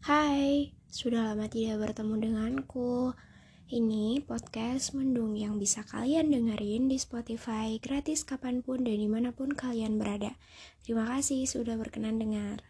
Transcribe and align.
Hai, 0.00 0.72
sudah 0.88 1.28
lama 1.28 1.44
tidak 1.44 1.76
bertemu 1.76 2.24
denganku. 2.24 3.12
Ini 3.68 4.24
podcast 4.24 4.96
Mendung 4.96 5.36
yang 5.36 5.60
bisa 5.60 5.84
kalian 5.84 6.32
dengerin 6.32 6.88
di 6.88 6.96
Spotify 6.96 7.76
gratis 7.76 8.24
kapan 8.24 8.64
pun 8.64 8.80
dan 8.80 8.96
di 8.96 9.04
mana 9.04 9.36
pun 9.36 9.52
kalian 9.52 10.00
berada. 10.00 10.40
Terima 10.80 11.04
kasih 11.04 11.44
sudah 11.44 11.76
berkenan 11.76 12.16
dengar. 12.16 12.64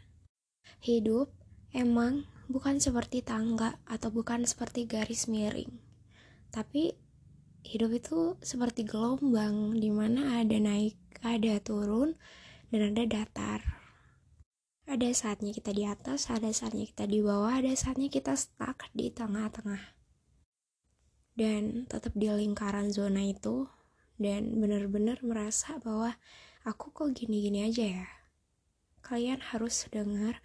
Hidup 0.83 1.31
emang 1.71 2.27
bukan 2.51 2.83
seperti 2.83 3.23
tangga 3.23 3.79
atau 3.87 4.11
bukan 4.11 4.43
seperti 4.43 4.91
garis 4.91 5.31
miring. 5.31 5.71
Tapi 6.51 6.99
hidup 7.63 7.95
itu 7.95 8.43
seperti 8.43 8.83
gelombang 8.83 9.79
di 9.79 9.95
mana 9.95 10.43
ada 10.43 10.59
naik, 10.59 10.99
ada 11.23 11.63
turun, 11.63 12.19
dan 12.75 12.91
ada 12.91 13.07
datar 13.07 13.80
ada 14.91 15.07
saatnya 15.15 15.55
kita 15.55 15.71
di 15.71 15.87
atas, 15.87 16.27
ada 16.27 16.51
saatnya 16.51 16.83
kita 16.83 17.07
di 17.07 17.23
bawah, 17.23 17.63
ada 17.63 17.71
saatnya 17.79 18.11
kita 18.11 18.35
stuck 18.35 18.91
di 18.91 19.15
tengah-tengah. 19.15 19.95
Dan 21.39 21.87
tetap 21.87 22.11
di 22.19 22.27
lingkaran 22.27 22.91
zona 22.91 23.23
itu 23.23 23.71
dan 24.19 24.59
benar-benar 24.59 25.23
merasa 25.23 25.79
bahwa 25.79 26.19
aku 26.67 26.91
kok 26.91 27.15
gini-gini 27.15 27.71
aja 27.71 28.03
ya. 28.03 28.09
Kalian 29.07 29.39
harus 29.55 29.87
dengar 29.95 30.43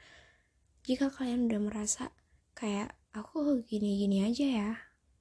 jika 0.86 1.10
kalian 1.10 1.50
udah 1.50 1.62
merasa 1.66 2.14
kayak 2.54 2.94
aku 3.18 3.42
kok 3.42 3.60
gini-gini 3.66 4.30
aja 4.30 4.46
ya. 4.46 4.72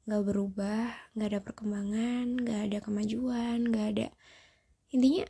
Gak 0.05 0.21
berubah, 0.21 0.93
gak 1.17 1.29
ada 1.33 1.41
perkembangan, 1.41 2.45
gak 2.45 2.61
ada 2.69 2.79
kemajuan, 2.85 3.73
gak 3.73 3.87
ada 3.97 4.09
intinya 4.95 5.27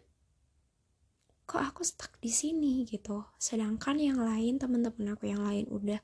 kok 1.45 1.61
aku 1.61 1.85
stuck 1.85 2.17
di 2.21 2.33
sini 2.33 2.89
gitu. 2.89 3.25
Sedangkan 3.37 4.01
yang 4.01 4.21
lain 4.21 4.57
teman-teman 4.57 5.17
aku 5.17 5.29
yang 5.29 5.45
lain 5.45 5.69
udah 5.69 6.01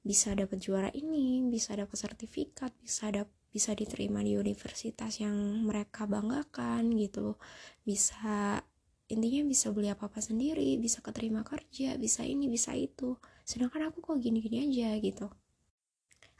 bisa 0.00 0.32
dapat 0.32 0.56
juara 0.64 0.88
ini 0.96 1.44
bisa 1.44 1.76
dapat 1.76 1.92
sertifikat 1.92 2.72
bisa 2.80 3.12
dap 3.12 3.28
bisa 3.52 3.76
diterima 3.76 4.24
di 4.24 4.38
universitas 4.38 5.20
yang 5.20 5.36
mereka 5.66 6.08
banggakan 6.08 6.96
gitu 6.96 7.36
bisa 7.84 8.64
intinya 9.10 9.42
bisa 9.44 9.74
beli 9.74 9.90
apa 9.92 10.06
apa 10.08 10.22
sendiri 10.22 10.78
bisa 10.80 11.02
keterima 11.04 11.42
kerja 11.44 11.98
bisa 11.98 12.22
ini 12.24 12.46
bisa 12.48 12.72
itu. 12.72 13.18
Sedangkan 13.44 13.90
aku 13.90 14.00
kok 14.00 14.22
gini-gini 14.22 14.64
aja 14.64 14.96
gitu. 15.02 15.26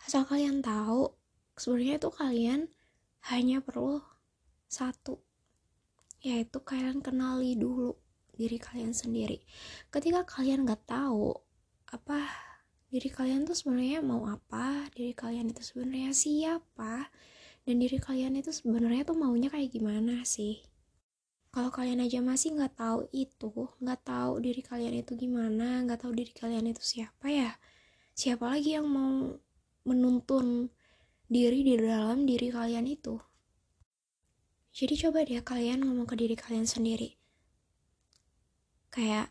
Asal 0.07 0.25
kalian 0.25 0.65
tahu 0.65 1.13
sebenarnya 1.59 2.01
itu 2.01 2.09
kalian 2.09 2.61
hanya 3.29 3.61
perlu 3.61 4.01
satu 4.71 5.21
yaitu 6.25 6.61
kalian 6.65 7.05
kenali 7.05 7.57
dulu 7.57 7.97
diri 8.41 8.57
kalian 8.57 8.97
sendiri. 8.97 9.45
Ketika 9.93 10.25
kalian 10.25 10.65
nggak 10.65 10.89
tahu 10.89 11.37
apa 11.93 12.25
diri 12.89 13.13
kalian 13.13 13.45
tuh 13.45 13.53
sebenarnya 13.53 14.01
mau 14.01 14.25
apa 14.25 14.89
diri 14.97 15.13
kalian 15.13 15.53
itu 15.53 15.61
sebenarnya 15.61 16.17
siapa 16.17 17.13
dan 17.69 17.77
diri 17.77 18.01
kalian 18.01 18.41
itu 18.41 18.49
sebenarnya 18.49 19.05
tuh 19.05 19.21
maunya 19.21 19.53
kayak 19.53 19.69
gimana 19.77 20.25
sih? 20.25 20.65
Kalau 21.53 21.69
kalian 21.69 22.01
aja 22.01 22.25
masih 22.25 22.57
nggak 22.57 22.81
tahu 22.81 23.05
itu 23.13 23.53
nggak 23.85 24.01
tahu 24.09 24.41
diri 24.41 24.63
kalian 24.65 24.95
itu 24.97 25.13
gimana 25.21 25.85
nggak 25.85 26.01
tahu 26.01 26.17
diri 26.17 26.33
kalian 26.33 26.65
itu 26.73 26.81
siapa 26.81 27.29
ya 27.29 27.53
siapa 28.17 28.49
lagi 28.49 28.79
yang 28.79 28.89
mau 28.89 29.37
menuntun 29.85 30.73
diri 31.29 31.61
di 31.63 31.75
dalam 31.77 32.25
diri 32.25 32.49
kalian 32.49 32.89
itu? 32.89 33.21
Jadi 34.71 34.95
coba 35.05 35.27
deh 35.27 35.43
kalian 35.43 35.85
ngomong 35.85 36.07
ke 36.09 36.15
diri 36.17 36.39
kalian 36.39 36.65
sendiri 36.65 37.20
kayak 38.91 39.31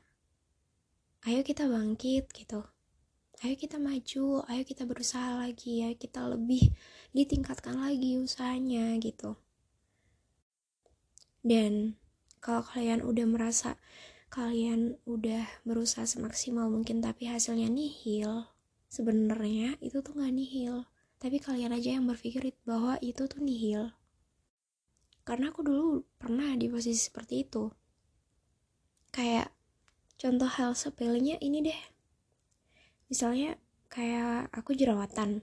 ayo 1.27 1.43
kita 1.43 1.67
bangkit 1.67 2.31
gitu. 2.31 2.63
Ayo 3.43 3.55
kita 3.59 3.75
maju 3.75 4.43
ayo 4.47 4.63
kita 4.63 4.87
berusaha 4.87 5.35
lagi 5.35 5.83
ayo 5.83 5.95
kita 5.99 6.27
lebih 6.31 6.71
ditingkatkan 7.11 7.75
lagi 7.75 8.15
usahanya 8.19 8.95
gitu. 9.03 9.35
Dan 11.43 11.99
kalau 12.39 12.63
kalian 12.63 13.03
udah 13.03 13.25
merasa 13.27 13.75
kalian 14.31 14.95
udah 15.03 15.43
berusaha 15.67 16.07
semaksimal 16.07 16.71
mungkin 16.71 17.03
tapi 17.03 17.27
hasilnya 17.27 17.67
nihil 17.67 18.47
sebenarnya 18.87 19.75
itu 19.83 19.99
tuh 19.99 20.15
nggak 20.15 20.33
nihil. 20.35 20.87
Tapi 21.19 21.35
kalian 21.43 21.75
aja 21.75 21.99
yang 21.99 22.07
berpikir 22.07 22.55
bahwa 22.63 22.95
itu 23.03 23.27
tuh 23.27 23.43
nihil. 23.43 23.91
Karena 25.27 25.51
aku 25.51 25.67
dulu 25.67 26.07
pernah 26.15 26.55
di 26.55 26.71
posisi 26.71 27.11
seperti 27.11 27.43
itu 27.43 27.67
kayak 29.09 29.49
contoh 30.19 30.49
hal 30.49 30.75
sepelenya 30.77 31.39
ini 31.41 31.65
deh. 31.65 31.81
Misalnya 33.09 33.57
kayak 33.89 34.53
aku 34.53 34.77
jerawatan. 34.77 35.41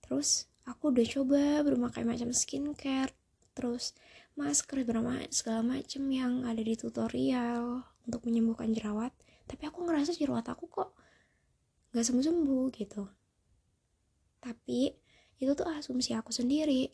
Terus 0.00 0.48
aku 0.64 0.92
udah 0.92 1.06
coba 1.06 1.42
berbagai 1.60 2.04
macam 2.04 2.32
skincare. 2.32 3.12
Terus 3.54 3.94
masker 4.34 4.82
berapa 4.82 5.28
segala 5.30 5.62
macam 5.62 6.02
yang 6.10 6.42
ada 6.48 6.58
di 6.58 6.74
tutorial 6.74 7.84
untuk 8.08 8.24
menyembuhkan 8.26 8.72
jerawat. 8.72 9.12
Tapi 9.44 9.68
aku 9.68 9.84
ngerasa 9.84 10.16
jerawat 10.16 10.48
aku 10.48 10.66
kok 10.72 10.90
gak 11.92 12.02
sembuh 12.02 12.24
sembuh 12.24 12.64
gitu. 12.74 13.04
Tapi 14.40 14.90
itu 15.38 15.52
tuh 15.52 15.68
asumsi 15.68 16.16
aku 16.16 16.32
sendiri. 16.32 16.88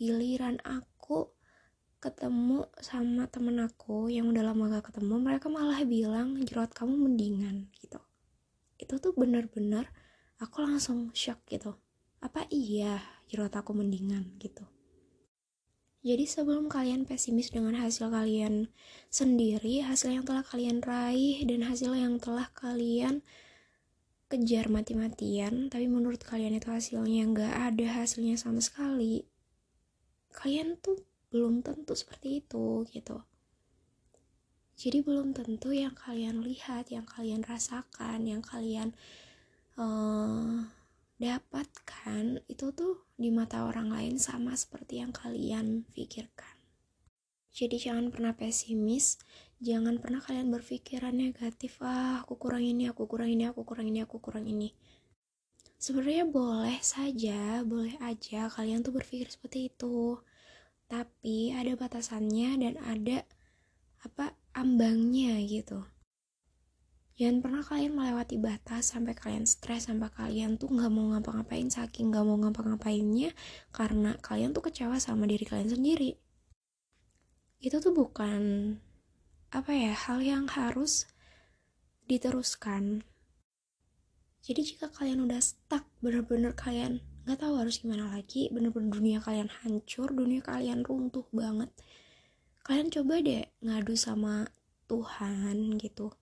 Giliran 0.00 0.62
aku 0.64 1.39
ketemu 2.00 2.64
sama 2.80 3.28
temen 3.28 3.60
aku 3.60 4.08
yang 4.08 4.32
udah 4.32 4.40
lama 4.40 4.72
gak 4.72 4.88
ketemu 4.88 5.20
mereka 5.20 5.52
malah 5.52 5.84
bilang 5.84 6.40
jerawat 6.48 6.72
kamu 6.72 6.96
mendingan 6.96 7.68
gitu. 7.76 8.00
Itu 8.80 8.96
tuh 8.96 9.12
bener-bener 9.12 9.92
aku 10.40 10.64
langsung 10.64 11.12
shock 11.12 11.44
gitu. 11.46 11.76
Apa 12.24 12.48
iya 12.48 13.04
jerawat 13.28 13.60
aku 13.60 13.76
mendingan? 13.76 14.40
gitu. 14.40 14.64
Jadi 16.00 16.24
sebelum 16.24 16.72
kalian 16.72 17.04
pesimis 17.04 17.52
dengan 17.52 17.76
hasil 17.76 18.08
kalian 18.08 18.72
sendiri, 19.12 19.84
hasil 19.84 20.16
yang 20.16 20.24
telah 20.24 20.40
kalian 20.40 20.80
raih 20.80 21.44
dan 21.44 21.60
hasil 21.68 21.92
yang 21.92 22.16
telah 22.16 22.48
kalian 22.56 23.20
kejar 24.32 24.72
mati-matian, 24.72 25.68
tapi 25.68 25.92
menurut 25.92 26.24
kalian 26.24 26.56
itu 26.56 26.72
hasilnya 26.72 27.28
nggak 27.28 27.52
ada 27.52 27.86
hasilnya 28.00 28.40
sama 28.40 28.64
sekali, 28.64 29.28
kalian 30.32 30.80
tuh 30.80 31.09
belum 31.30 31.62
tentu 31.62 31.94
seperti 31.94 32.42
itu 32.42 32.84
gitu. 32.90 33.22
Jadi 34.80 35.04
belum 35.04 35.36
tentu 35.36 35.70
yang 35.76 35.92
kalian 35.92 36.40
lihat 36.40 36.88
yang 36.88 37.04
kalian 37.04 37.44
rasakan 37.44 38.24
yang 38.24 38.40
kalian 38.40 38.96
uh, 39.76 40.64
dapatkan 41.20 42.40
itu 42.48 42.72
tuh 42.72 43.04
di 43.20 43.28
mata 43.28 43.68
orang 43.68 43.92
lain 43.92 44.16
sama 44.16 44.56
seperti 44.56 45.04
yang 45.04 45.12
kalian 45.12 45.84
pikirkan. 45.92 46.56
Jadi 47.52 47.76
jangan 47.76 48.08
pernah 48.08 48.32
pesimis 48.32 49.20
jangan 49.60 50.00
pernah 50.00 50.24
kalian 50.24 50.48
berpikiran 50.48 51.12
negatif 51.12 51.76
ah 51.84 52.24
aku 52.24 52.40
kurang 52.40 52.64
ini 52.64 52.88
aku 52.88 53.04
kurang 53.04 53.28
ini 53.28 53.44
aku 53.52 53.68
kurang 53.68 53.92
ini 53.92 54.00
aku 54.00 54.16
kurang 54.16 54.48
ini. 54.48 54.72
Sebenarnya 55.76 56.24
boleh 56.24 56.80
saja 56.80 57.60
boleh 57.68 58.00
aja 58.00 58.48
kalian 58.48 58.80
tuh 58.80 58.96
berpikir 58.96 59.28
seperti 59.28 59.68
itu 59.68 60.16
tapi 60.90 61.54
ada 61.54 61.78
batasannya 61.78 62.58
dan 62.58 62.74
ada 62.82 63.22
apa 64.02 64.34
ambangnya 64.58 65.38
gitu. 65.46 65.86
Jangan 67.14 67.44
pernah 67.44 67.62
kalian 67.62 67.94
melewati 67.94 68.40
batas 68.40 68.96
sampai 68.96 69.14
kalian 69.14 69.44
stres 69.46 69.86
sampai 69.86 70.10
kalian 70.10 70.58
tuh 70.58 70.72
nggak 70.72 70.88
mau 70.90 71.12
ngapa-ngapain 71.14 71.68
saking 71.68 72.10
nggak 72.10 72.24
mau 72.24 72.40
ngapa-ngapainnya 72.40 73.30
karena 73.70 74.16
kalian 74.18 74.50
tuh 74.56 74.66
kecewa 74.66 74.98
sama 74.98 75.30
diri 75.30 75.44
kalian 75.46 75.68
sendiri. 75.68 76.16
Itu 77.60 77.78
tuh 77.78 77.92
bukan 77.92 78.74
apa 79.52 79.70
ya 79.70 79.92
hal 79.92 80.24
yang 80.24 80.48
harus 80.48 81.06
diteruskan. 82.08 83.04
Jadi 84.40 84.74
jika 84.74 84.88
kalian 84.88 85.22
udah 85.28 85.44
stuck 85.44 85.84
bener-bener 86.00 86.56
kalian 86.56 87.04
nggak 87.24 87.38
tahu 87.40 87.54
harus 87.60 87.80
gimana 87.80 88.08
lagi. 88.10 88.48
Bener-bener 88.48 88.90
dunia 88.90 89.18
kalian 89.20 89.48
hancur 89.62 90.10
dunia 90.12 90.40
kalian 90.40 90.84
runtuh 90.84 91.26
banget. 91.30 91.70
Kalian 92.64 92.88
coba 92.92 93.20
deh 93.20 93.44
ngadu 93.64 93.94
sama 93.96 94.48
Tuhan 94.90 95.78
gitu. 95.80 96.12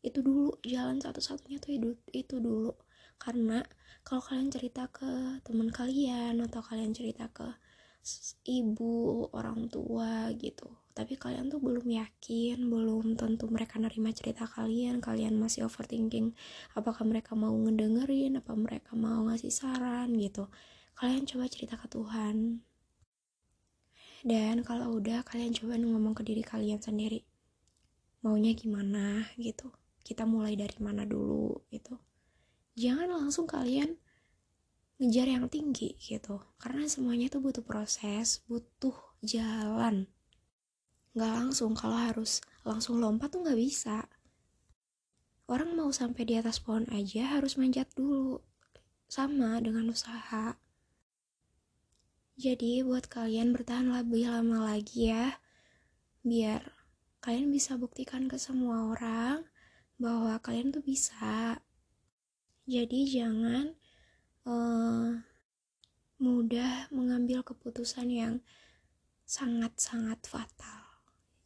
Itu 0.00 0.24
dulu 0.24 0.56
jalan 0.64 1.00
satu-satunya 1.00 1.58
tuh 1.60 1.72
itu, 1.76 1.88
itu 2.14 2.36
dulu. 2.40 2.72
Karena 3.20 3.60
kalau 4.00 4.24
kalian 4.24 4.48
cerita 4.48 4.88
ke 4.88 5.40
teman 5.44 5.68
kalian 5.68 6.40
atau 6.40 6.64
kalian 6.64 6.96
cerita 6.96 7.28
ke 7.28 7.44
ibu 8.48 9.28
orang 9.36 9.68
tua 9.68 10.32
gitu. 10.36 10.68
Tapi 10.90 11.16
kalian 11.16 11.48
tuh 11.48 11.62
belum 11.62 11.86
yakin 11.86 12.58
belum 12.66 13.14
tentu 13.16 13.46
mereka 13.46 13.78
nerima 13.78 14.10
cerita 14.10 14.44
kalian 14.44 15.00
kalian 15.00 15.38
masih 15.38 15.64
overthinking 15.64 16.34
apakah 16.74 17.06
mereka 17.06 17.32
mau 17.38 17.54
ngedengerin 17.54 18.36
apa 18.40 18.52
mereka 18.52 18.92
mau 18.98 19.28
ngasih 19.30 19.52
saran 19.52 20.12
gitu. 20.18 20.48
Kalian 20.98 21.24
coba 21.24 21.48
cerita 21.48 21.80
ke 21.80 21.86
Tuhan. 21.88 22.60
Dan 24.20 24.60
kalau 24.60 25.00
udah 25.00 25.24
kalian 25.24 25.56
coba 25.56 25.80
ngomong 25.80 26.12
ke 26.12 26.20
diri 26.20 26.44
kalian 26.44 26.76
sendiri. 26.76 27.24
Maunya 28.20 28.52
gimana 28.52 29.24
gitu. 29.40 29.72
Kita 30.04 30.28
mulai 30.28 30.60
dari 30.60 30.76
mana 30.76 31.08
dulu 31.08 31.64
gitu. 31.72 31.96
Jangan 32.76 33.08
langsung 33.08 33.48
kalian 33.48 33.96
ngejar 35.00 35.32
yang 35.32 35.48
tinggi 35.48 35.96
gitu. 35.96 36.44
Karena 36.60 36.84
semuanya 36.84 37.32
tuh 37.32 37.40
butuh 37.40 37.64
proses 37.64 38.44
butuh 38.44 38.92
jalan. 39.24 40.04
Nggak 41.16 41.32
langsung 41.32 41.72
kalau 41.72 41.96
harus 41.96 42.44
langsung 42.62 43.00
lompat 43.00 43.32
tuh 43.32 43.40
nggak 43.40 43.56
bisa. 43.56 44.04
Orang 45.48 45.74
mau 45.74 45.90
sampai 45.90 46.28
di 46.28 46.36
atas 46.36 46.60
pohon 46.60 46.84
aja 46.92 47.40
harus 47.40 47.56
manjat 47.56 47.88
dulu 47.96 48.44
sama 49.10 49.58
dengan 49.58 49.88
usaha. 49.90 50.54
Jadi 52.36 52.84
buat 52.84 53.08
kalian 53.08 53.56
bertahan 53.56 53.90
lebih 53.90 54.30
lama 54.30 54.76
lagi 54.76 55.10
ya 55.10 55.40
biar 56.20 56.60
kalian 57.24 57.48
bisa 57.48 57.80
buktikan 57.80 58.28
ke 58.28 58.36
semua 58.36 58.92
orang 58.92 59.48
bahwa 59.96 60.36
kalian 60.40 60.72
tuh 60.72 60.84
bisa. 60.84 61.60
Jadi 62.68 63.08
jangan 63.08 63.79
uh, 64.44 65.20
mudah 66.20 66.92
mengambil 66.92 67.40
keputusan 67.40 68.08
yang 68.12 68.34
sangat-sangat 69.24 70.20
fatal. 70.28 70.80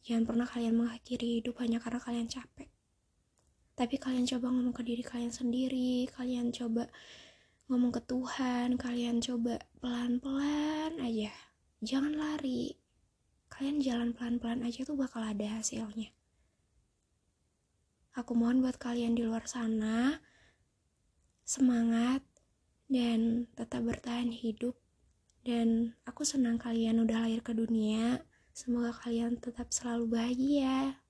Jangan 0.05 0.23
pernah 0.27 0.47
kalian 0.49 0.75
mengakhiri 0.77 1.41
hidup 1.41 1.57
hanya 1.63 1.81
karena 1.81 1.97
kalian 1.97 2.29
capek. 2.29 2.69
Tapi 3.75 3.95
kalian 3.99 4.23
coba 4.23 4.53
ngomong 4.53 4.75
ke 4.75 4.83
diri 4.87 5.03
kalian 5.03 5.33
sendiri, 5.33 6.07
kalian 6.13 6.53
coba 6.53 6.87
ngomong 7.67 7.91
ke 7.91 8.01
Tuhan, 8.05 8.77
kalian 8.77 9.19
coba 9.19 9.59
pelan-pelan 9.81 11.01
aja. 11.01 11.33
Jangan 11.81 12.13
lari. 12.15 12.77
Kalian 13.49 13.81
jalan 13.81 14.09
pelan-pelan 14.13 14.63
aja 14.63 14.85
tuh 14.85 14.95
bakal 14.95 15.23
ada 15.23 15.59
hasilnya. 15.59 16.13
Aku 18.15 18.31
mohon 18.31 18.63
buat 18.63 18.79
kalian 18.79 19.11
di 19.17 19.27
luar 19.27 19.43
sana, 19.43 20.23
semangat, 21.43 22.23
dan 22.89 23.49
tetap 23.53 23.85
bertahan 23.85 24.33
hidup. 24.33 24.75
Dan 25.45 25.93
aku 26.09 26.25
senang 26.25 26.57
kalian 26.57 27.05
udah 27.05 27.25
lahir 27.25 27.45
ke 27.45 27.53
dunia. 27.53 28.25
Semoga 28.55 28.95
kalian 28.95 29.37
tetap 29.37 29.69
selalu 29.69 30.17
bahagia 30.17 31.04